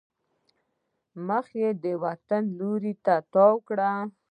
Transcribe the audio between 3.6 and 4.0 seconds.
کړی.